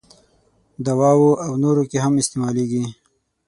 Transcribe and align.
دواوو 0.85 1.29
او 1.45 1.51
نورو 1.63 1.83
کې 1.91 1.97
هم 2.03 2.13
استعمالیږي. 2.21 2.83